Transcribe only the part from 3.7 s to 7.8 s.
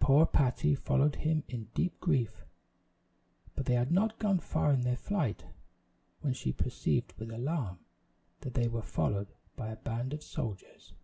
had not gone far in their flight, when she perceived with alarm,